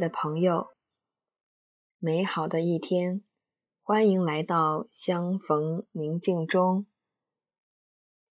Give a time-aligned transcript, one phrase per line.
[0.00, 0.68] 的朋友，
[1.98, 3.22] 美好的一天，
[3.82, 6.86] 欢迎来到相逢宁静中。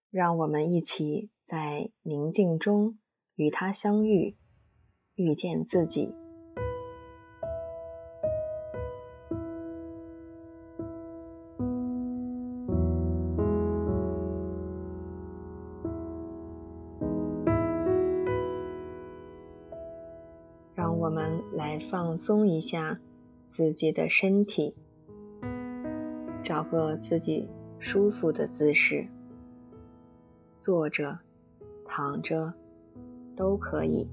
[0.10, 2.98] 让我们一起在宁静中
[3.36, 4.36] 与他相遇，
[5.14, 6.16] 遇见自己。
[21.60, 23.02] 来放松一下
[23.46, 24.78] 自己的身体，
[26.42, 29.06] 找个自己舒服的姿势，
[30.58, 31.20] 坐着、
[31.86, 32.54] 躺着
[33.36, 34.10] 都可以。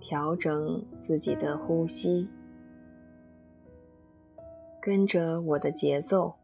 [0.00, 2.26] 调整自己的呼吸，
[4.80, 6.36] 跟着我的节奏，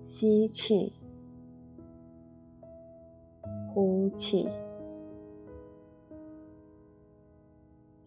[0.00, 0.92] 吸气，
[3.74, 4.48] 呼气。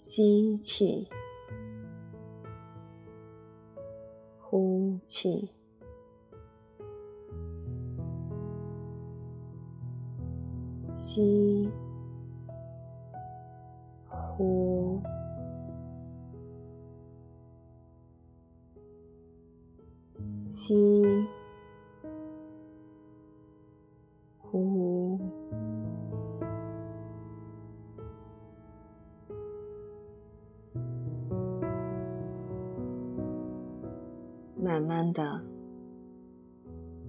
[0.08, 1.10] 吸气，
[4.40, 5.50] 呼气，
[10.94, 11.72] 吸，
[14.08, 15.02] 呼，
[20.48, 21.28] 吸。
[24.38, 24.95] 呼。
[34.76, 35.42] 慢慢的，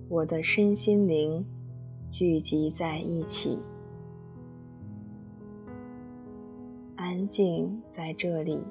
[0.09, 1.45] 我的身心灵
[2.08, 3.58] 聚集在一起，
[6.95, 8.64] 安静在这里。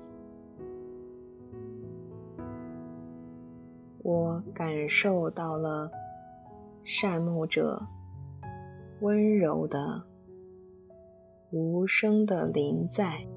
[4.02, 5.92] 我感受到了
[6.86, 7.86] 善牧者
[9.02, 10.02] 温柔的、
[11.52, 13.28] 无声的临在。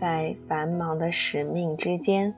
[0.00, 2.34] 在繁忙的使命之间，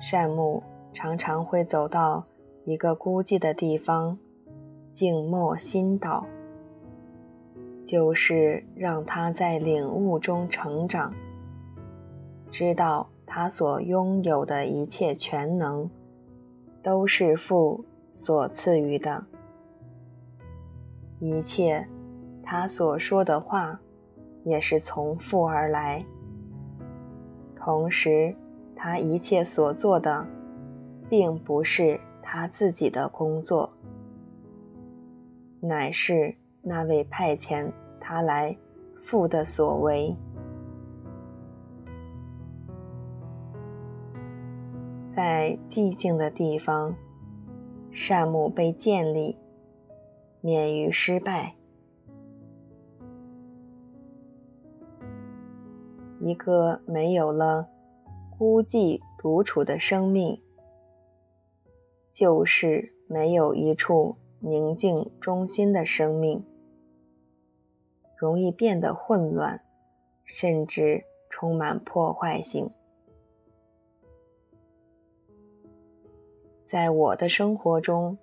[0.00, 0.60] 善牧
[0.92, 2.24] 常常会走到
[2.64, 4.18] 一个孤寂的地方，
[4.90, 6.24] 静默心祷，
[7.84, 11.14] 就是让他在领悟中成长，
[12.50, 15.88] 知道他所拥有的一切全能，
[16.82, 19.24] 都是父所赐予的，
[21.20, 21.86] 一切
[22.42, 23.80] 他所说的话，
[24.42, 26.04] 也是从父而来。
[27.64, 28.34] 同时，
[28.74, 30.26] 他一切所做的，
[31.08, 33.72] 并不是他自己的工作，
[35.60, 37.70] 乃是那位派遣
[38.00, 38.56] 他来
[39.00, 40.12] 父的所为。
[45.04, 46.92] 在寂静的地方，
[47.92, 49.36] 善牧被建立，
[50.40, 51.54] 免于失败。
[56.24, 57.68] 一个没有了
[58.38, 60.40] 孤寂独处的生命，
[62.12, 66.44] 就是没有一处宁静中心的生命，
[68.16, 69.60] 容易变得混乱，
[70.24, 72.70] 甚至充满破坏性。
[76.60, 78.16] 在我的生活中，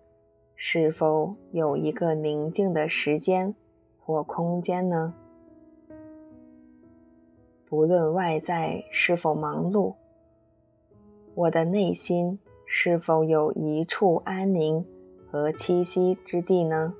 [0.56, 3.54] 是否有一个宁静的时间
[4.00, 5.14] 或空间呢？
[7.70, 9.94] 不论外在是否忙碌，
[11.36, 14.84] 我的内心是否有一处安宁
[15.30, 16.96] 和栖息之地呢？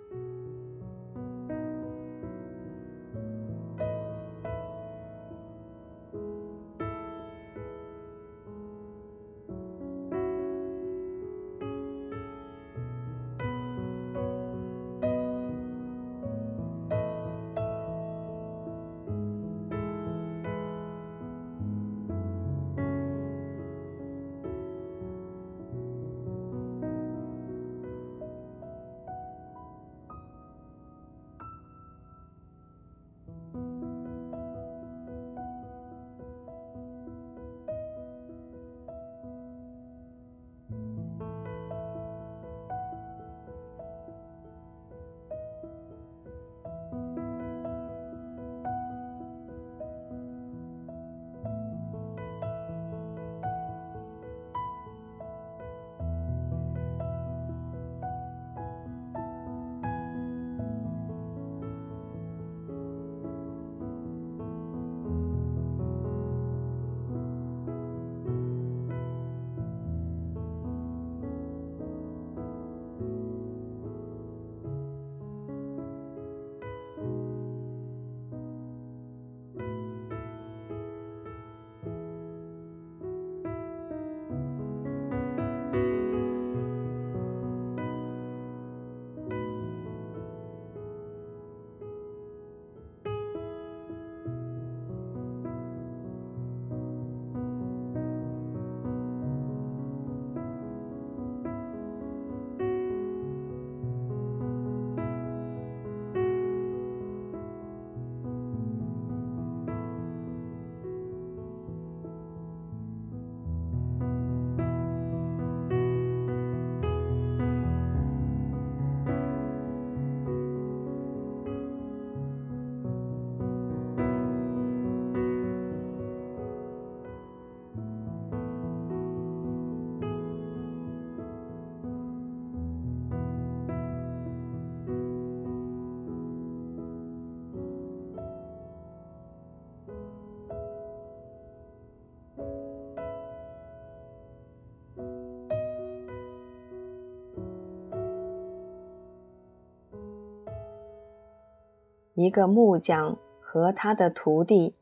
[152.20, 154.76] 一个木匠和他的徒弟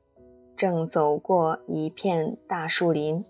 [0.55, 3.23] 正走过一片大树林。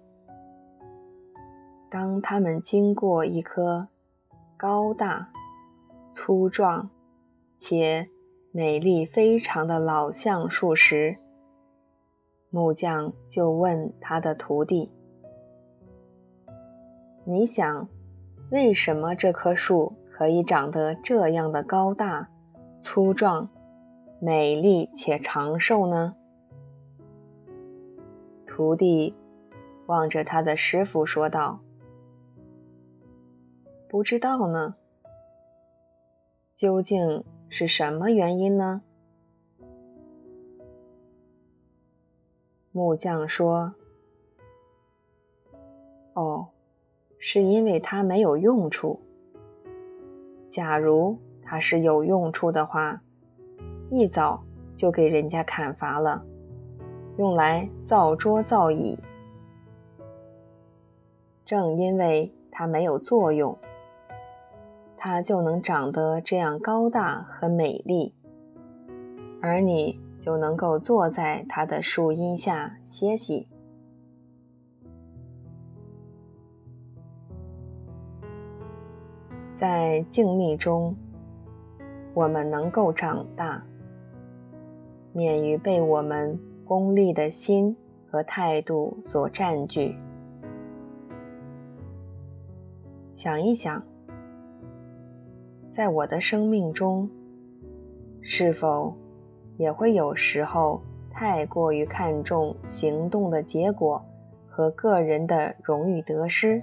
[1.91, 3.89] 当他们经过一棵
[4.55, 5.27] 高大、
[6.09, 6.89] 粗壮
[7.57, 8.07] 且
[8.53, 11.17] 美丽非常的老橡树时，
[12.49, 14.89] 木匠就问他的徒弟
[17.27, 17.89] ：“你想，
[18.51, 22.29] 为什么这棵树可以长得这样的高大、
[22.79, 23.49] 粗壮？”
[24.19, 26.15] 美丽且长寿呢？
[28.47, 29.13] 徒弟
[29.85, 31.59] 望着他的师傅说道
[33.87, 34.75] ：“不知道呢。
[36.55, 38.81] 究竟是什么原因呢？”
[42.73, 43.75] 木匠说
[46.13, 46.47] ：“哦，
[47.19, 48.99] 是因为它没有用处。
[50.49, 53.03] 假如它是有用处的话。”
[53.89, 54.43] 一早
[54.75, 56.23] 就给人家砍伐了，
[57.17, 58.99] 用来造桌造椅。
[61.45, 63.57] 正因为它没有作用，
[64.97, 68.13] 它就能长得这样高大和美丽，
[69.41, 73.47] 而你就能够坐在它的树荫下歇息。
[79.55, 80.93] 在静谧中，
[82.13, 83.63] 我们能够长大。
[85.17, 87.75] 免于被我们功利的心
[88.07, 89.97] 和态度所占据。
[93.15, 93.83] 想一想，
[95.71, 97.09] 在我的生命中，
[98.21, 98.95] 是否
[99.57, 104.05] 也会有时候太过于看重行动的结果
[104.47, 106.61] 和个人的荣誉得失，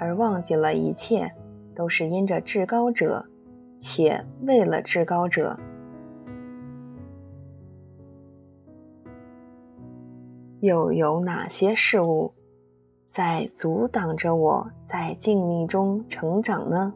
[0.00, 1.30] 而忘记了一切
[1.72, 3.24] 都是因着至高者，
[3.78, 5.56] 且为了至高者。
[10.60, 12.32] 又有哪些事物
[13.10, 16.94] 在阻挡着我在静谧中成长呢？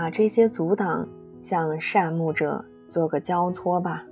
[0.00, 1.06] 把这些阻挡
[1.38, 4.02] 向善牧者做个交托吧。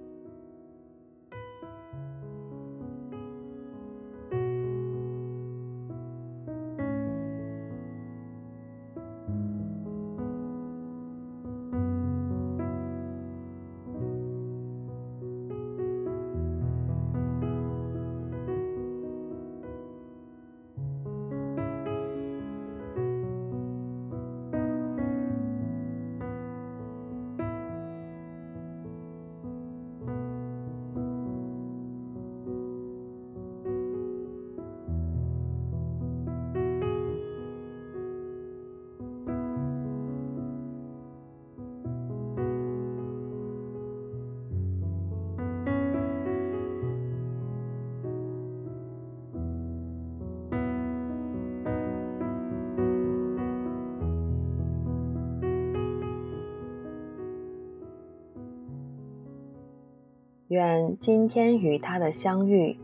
[60.59, 62.77] 愿今天与他的相遇，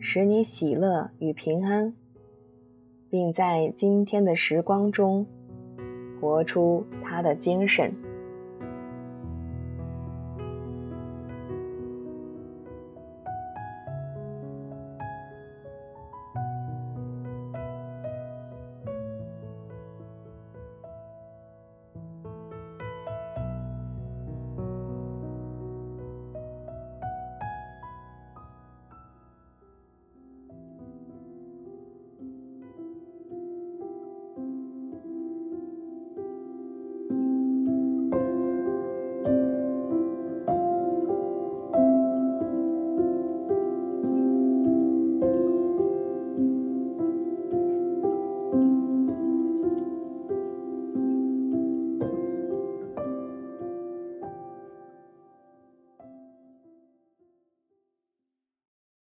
[0.00, 1.94] 使你喜乐与平安，
[3.08, 5.24] 并在今天的时光中
[6.20, 7.94] 活出他的精神。